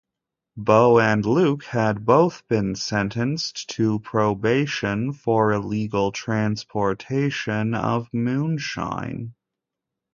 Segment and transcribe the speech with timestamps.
[0.57, 9.35] Bo and Luke had both been sentenced to probation for illegal transportation of moonshine.